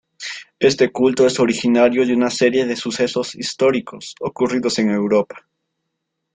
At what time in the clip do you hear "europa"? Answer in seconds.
4.89-5.47